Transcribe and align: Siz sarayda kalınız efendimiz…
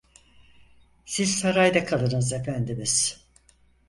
Siz 1.05 1.29
sarayda 1.39 1.85
kalınız 1.85 2.33
efendimiz… 2.33 3.25